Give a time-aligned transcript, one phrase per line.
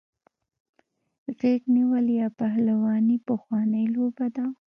[1.39, 4.45] غیږ نیول یا پهلواني پخوانۍ لوبه ده.